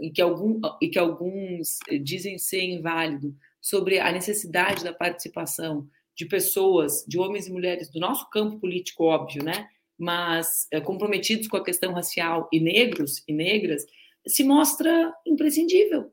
[0.00, 6.26] e, que algum, e que alguns dizem ser inválido, sobre a necessidade da participação de
[6.26, 9.68] pessoas, de homens e mulheres do nosso campo político, óbvio, né,
[9.98, 13.86] mas é, comprometidos com a questão racial e negros e negras,
[14.26, 16.12] se mostra imprescindível,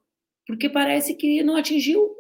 [0.52, 2.14] porque parece que não atingiu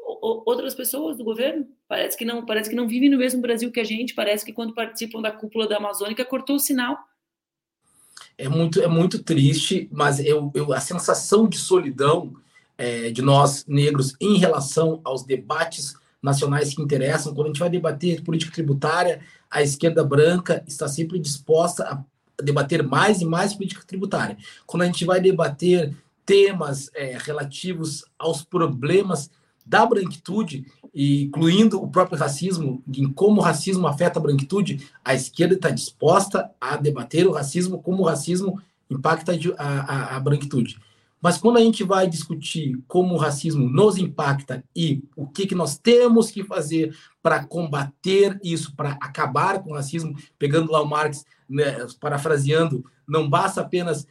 [0.45, 3.79] outras pessoas do governo, parece que não, parece que não vivem no mesmo Brasil que
[3.81, 6.97] a gente, parece que quando participam da cúpula da Amazônica cortou o sinal.
[8.37, 12.31] É muito, é muito triste, mas eu, eu a sensação de solidão
[12.77, 17.69] é, de nós negros em relação aos debates nacionais que interessam, quando a gente vai
[17.69, 23.83] debater política tributária, a esquerda branca está sempre disposta a debater mais e mais política
[23.85, 24.37] tributária.
[24.65, 25.93] Quando a gente vai debater
[26.31, 29.29] temas é, relativos aos problemas
[29.65, 30.65] da branquitude,
[30.95, 36.49] incluindo o próprio racismo, em como o racismo afeta a branquitude, a esquerda está disposta
[36.61, 40.79] a debater o racismo, como o racismo impacta a, a, a branquitude.
[41.21, 45.53] Mas quando a gente vai discutir como o racismo nos impacta e o que, que
[45.53, 50.87] nós temos que fazer para combater isso, para acabar com o racismo, pegando lá o
[50.87, 54.07] Marx, né, parafraseando, não basta apenas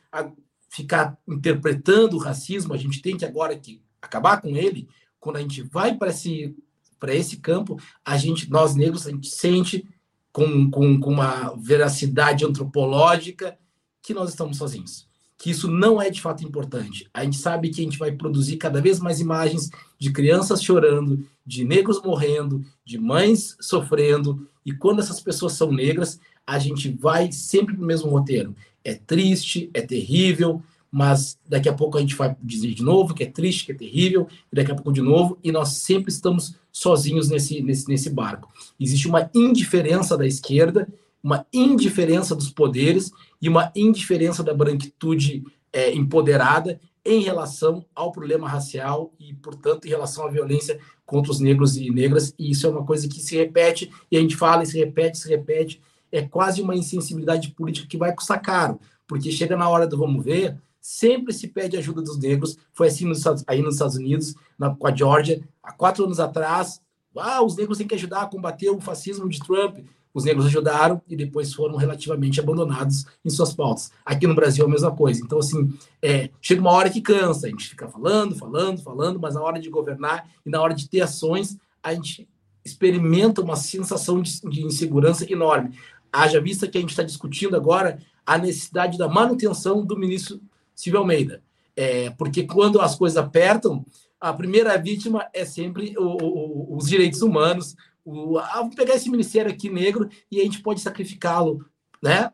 [0.71, 4.89] ficar interpretando o racismo, a gente tem que agora que acabar com ele.
[5.19, 6.57] Quando a gente vai para esse,
[6.99, 9.85] para esse campo, a gente, nós negros, a gente sente
[10.33, 13.59] com, com, com uma veracidade antropológica
[14.01, 17.09] que nós estamos sozinhos que isso não é de fato importante.
[17.15, 21.27] A gente sabe que a gente vai produzir cada vez mais imagens de crianças chorando,
[21.47, 27.33] de negros morrendo, de mães sofrendo, e quando essas pessoas são negras, a gente vai
[27.33, 28.55] sempre no mesmo roteiro.
[28.85, 33.23] É triste, é terrível, mas daqui a pouco a gente vai dizer de novo que
[33.23, 36.57] é triste, que é terrível, e daqui a pouco de novo, e nós sempre estamos
[36.73, 38.53] sozinhos nesse, nesse, nesse barco.
[38.79, 40.89] Existe uma indiferença da esquerda,
[41.23, 48.49] uma indiferença dos poderes e uma indiferença da branquitude é, empoderada em relação ao problema
[48.49, 52.35] racial e, portanto, em relação à violência contra os negros e negras.
[52.39, 55.19] E isso é uma coisa que se repete, e a gente fala e se repete,
[55.19, 55.81] se repete.
[56.11, 60.25] É quase uma insensibilidade política que vai custar caro, porque chega na hora do vamos
[60.25, 62.57] ver, sempre se pede ajuda dos negros.
[62.73, 66.81] Foi assim nos aí nos Estados Unidos, na, com a Georgia, há quatro anos atrás.
[67.17, 69.79] Ah, os negros têm que ajudar a combater o fascismo de Trump
[70.13, 73.91] os negros ajudaram e depois foram relativamente abandonados em suas pautas.
[74.05, 75.23] Aqui no Brasil é a mesma coisa.
[75.23, 79.35] Então, assim, é, chega uma hora que cansa, a gente fica falando, falando, falando, mas
[79.35, 82.29] na hora de governar e na hora de ter ações, a gente
[82.65, 85.79] experimenta uma sensação de, de insegurança enorme.
[86.13, 90.41] Haja vista que a gente está discutindo agora a necessidade da manutenção do ministro
[90.75, 91.43] Silvio Almeida.
[91.77, 93.85] É, porque quando as coisas apertam,
[94.21, 99.11] a primeira vítima é sempre o, o, os direitos humanos, o, ah, vamos pegar esse
[99.11, 101.65] ministério aqui negro e a gente pode sacrificá-lo,
[102.03, 102.31] né?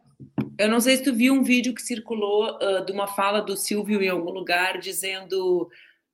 [0.59, 3.57] Eu não sei se tu viu um vídeo que circulou uh, de uma fala do
[3.57, 5.69] Silvio em algum lugar dizendo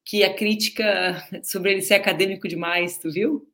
[0.05, 3.49] que a crítica sobre ele ser acadêmico demais, tu viu?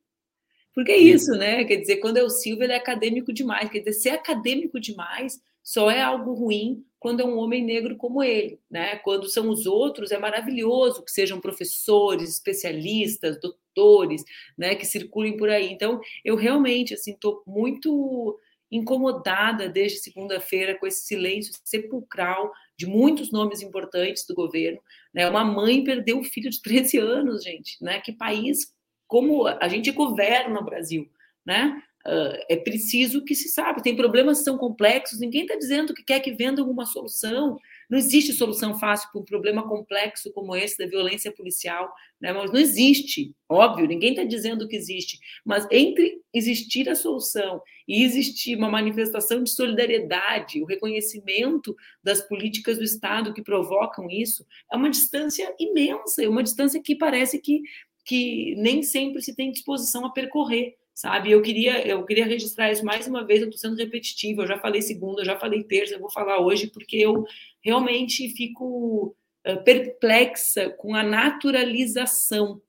[0.79, 1.65] Porque é isso, né?
[1.65, 3.69] Quer dizer, quando é o Silvio, ele é acadêmico demais.
[3.69, 8.23] Quer dizer, ser acadêmico demais só é algo ruim quando é um homem negro como
[8.23, 8.95] ele, né?
[8.99, 14.23] Quando são os outros, é maravilhoso que sejam professores, especialistas, doutores,
[14.57, 14.73] né?
[14.73, 15.69] Que circulem por aí.
[15.69, 18.39] Então, eu realmente, assim, estou muito
[18.71, 24.79] incomodada desde segunda-feira com esse silêncio sepulcral de muitos nomes importantes do governo.
[25.13, 25.29] Né?
[25.29, 27.75] Uma mãe perdeu o filho de 13 anos, gente.
[27.83, 27.99] Né?
[27.99, 28.73] Que país,
[29.09, 31.09] como a gente governa o Brasil,
[31.45, 31.81] né?
[32.07, 33.83] Uh, é preciso que se sabe.
[33.83, 37.57] Tem problemas que são complexos, ninguém está dizendo que quer que venda alguma solução.
[37.89, 41.91] Não existe solução fácil para um problema complexo como esse da violência policial,
[42.21, 42.31] né?
[42.31, 45.19] mas não existe, óbvio, ninguém está dizendo que existe.
[45.43, 52.77] Mas entre existir a solução e existir uma manifestação de solidariedade, o reconhecimento das políticas
[52.77, 57.61] do Estado que provocam isso, é uma distância imensa, é uma distância que parece que,
[58.05, 61.31] que nem sempre se tem disposição a percorrer sabe?
[61.31, 63.39] Eu queria, eu queria registrar isso mais uma vez.
[63.39, 64.41] Eu estou sendo repetitiva.
[64.41, 67.23] Eu já falei segunda, eu já falei terça, eu vou falar hoje porque eu
[67.63, 69.15] realmente fico
[69.47, 72.61] uh, perplexa com a naturalização,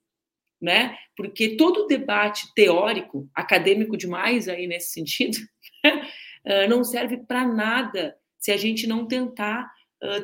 [0.60, 0.96] né?
[1.16, 5.36] Porque todo debate teórico, acadêmico demais aí nesse sentido,
[5.84, 9.68] uh, não serve para nada se a gente não tentar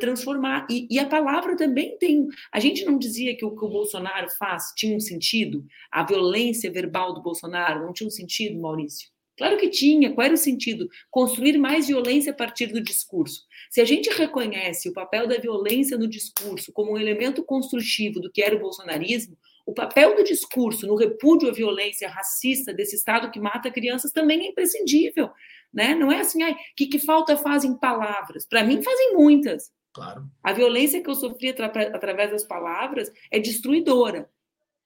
[0.00, 0.66] transformar.
[0.70, 2.26] E, e, a palavra também tem.
[2.52, 5.64] A gente não dizia que o que o Bolsonaro faz tinha um sentido?
[5.90, 9.08] A violência verbal do Bolsonaro não tinha um sentido, Maurício?
[9.36, 10.12] Claro que tinha.
[10.12, 10.88] Qual era o sentido?
[11.10, 13.44] Construir mais violência a partir do discurso.
[13.70, 18.30] Se a gente reconhece o papel da violência no discurso como um elemento construtivo do
[18.30, 19.36] que era o bolsonarismo,
[19.66, 24.46] o papel do discurso no repúdio à violência racista desse Estado que mata crianças também
[24.46, 25.30] é imprescindível.
[25.74, 25.94] né?
[25.94, 28.46] Não é assim, o que, que falta fazem palavras.
[28.46, 29.72] Para mim, fazem muitas.
[29.92, 30.24] Claro.
[30.42, 34.30] A violência que eu sofri atra através das palavras é destruidora.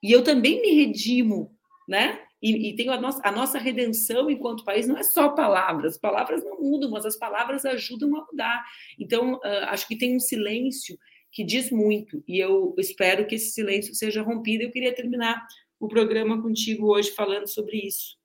[0.03, 1.55] E eu também me redimo,
[1.87, 2.18] né?
[2.43, 5.99] E, e tenho a nossa, a nossa redenção enquanto país não é só palavras.
[5.99, 8.64] Palavras não mudam, mas as palavras ajudam a mudar.
[8.99, 10.99] Então, uh, acho que tem um silêncio
[11.31, 12.22] que diz muito.
[12.26, 14.64] E eu espero que esse silêncio seja rompido.
[14.64, 15.47] Eu queria terminar
[15.78, 18.16] o programa contigo hoje falando sobre isso.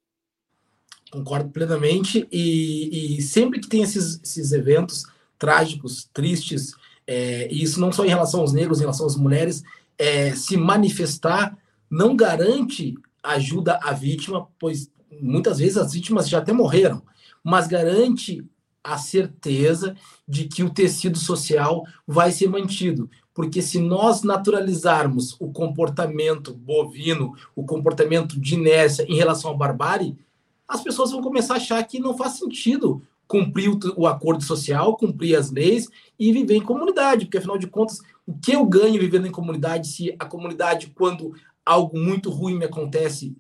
[1.12, 2.28] Concordo plenamente.
[2.32, 5.04] E, e sempre que tem esses, esses eventos
[5.38, 6.74] trágicos, tristes,
[7.08, 9.64] é, e isso não só em relação aos negros, em relação às mulheres,
[9.98, 11.58] é, se manifestar
[11.90, 14.90] não garante ajuda à vítima, pois
[15.22, 17.02] muitas vezes as vítimas já até morreram,
[17.44, 18.44] mas garante
[18.86, 19.96] a certeza
[20.28, 23.10] de que o tecido social vai ser mantido.
[23.34, 30.16] Porque se nós naturalizarmos o comportamento bovino, o comportamento de inércia em relação à barbárie,
[30.68, 35.36] as pessoas vão começar a achar que não faz sentido cumprir o, acordo social, cumprir
[35.36, 39.26] as leis e viver em comunidade, porque afinal de contas, o que eu ganho vivendo
[39.26, 41.34] em comunidade se a comunidade, quando
[41.66, 43.36] algo muito ruim me acontece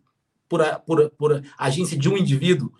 [0.49, 2.73] por, a, por, por agência de um indivíduo,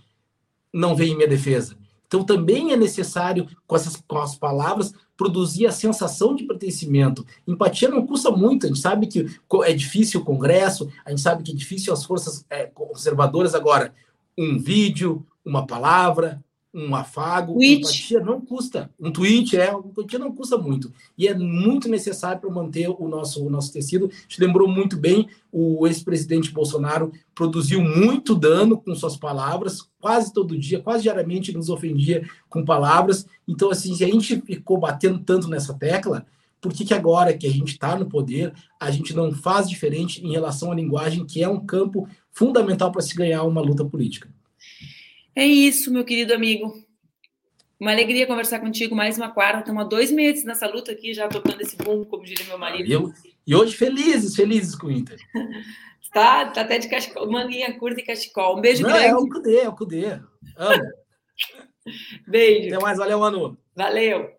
[0.74, 1.78] não vem em minha defesa?
[2.16, 7.26] Então, também é necessário, com, essas, com as palavras, produzir a sensação de pertencimento.
[7.46, 9.26] Empatia não custa muito, a gente sabe que
[9.64, 13.54] é difícil o Congresso, a gente sabe que é difícil as forças é, conservadoras.
[13.54, 13.94] Agora,
[14.38, 16.42] um vídeo, uma palavra,
[16.76, 17.80] um afago, tweet.
[17.80, 18.92] empatia não custa.
[19.00, 20.92] Um tweet, é, empatia não custa muito.
[21.18, 24.10] E é muito necessário para manter o nosso, o nosso tecido.
[24.28, 30.60] Te lembrou muito bem, o ex-presidente Bolsonaro produziu muito dano com suas palavras, quase todo
[30.60, 33.26] dia, quase diariamente nos ofendia com palavras.
[33.48, 36.26] Então, assim, se a gente ficou batendo tanto nessa tecla,
[36.60, 40.26] por que, que agora que a gente está no poder, a gente não faz diferente
[40.26, 44.28] em relação à linguagem, que é um campo fundamental para se ganhar uma luta política?
[45.36, 46.82] É isso, meu querido amigo.
[47.78, 49.60] Uma alegria conversar contigo mais uma quarta.
[49.60, 52.90] Estamos há dois meses nessa luta aqui, já tocando esse bumbo, como diria meu marido.
[52.90, 53.14] Eu,
[53.46, 55.20] e hoje felizes, felizes com o Inter.
[56.14, 58.58] tá, tá até de cachecol, manguinha curta e cachecol.
[58.58, 59.08] Um beijo Não, grande.
[59.08, 60.06] É o Cudê, é o Cudê.
[60.56, 60.84] Amo.
[62.26, 62.74] beijo.
[62.74, 63.58] Até mais, valeu, Manu.
[63.76, 64.32] Valeu.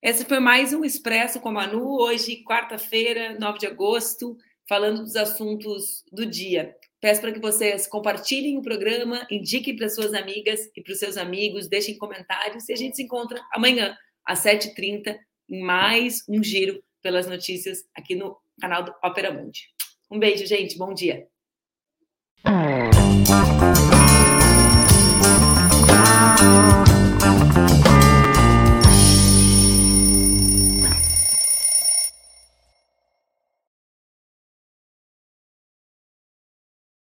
[0.00, 5.16] Esse foi mais um Expresso com a Manu, hoje, quarta-feira, 9 de agosto, falando dos
[5.16, 6.74] assuntos do dia.
[7.02, 11.16] Peço para que vocês compartilhem o programa, indiquem para suas amigas e para os seus
[11.16, 15.18] amigos, deixem comentários e a gente se encontra amanhã, às 7h30,
[15.50, 19.66] em mais um giro pelas notícias aqui no canal do Ópera Mundi.
[20.08, 20.78] Um beijo, gente.
[20.78, 21.26] Bom dia.